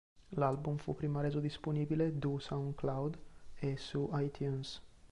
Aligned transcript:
L'album 0.31 0.77
fu 0.77 0.95
prima 0.95 1.21
reso 1.21 1.39
disponibile 1.39 2.17
du 2.17 2.39
Soundcloud 2.39 3.19
e 3.59 3.77
su 3.77 4.09
iTunes. 4.15 4.81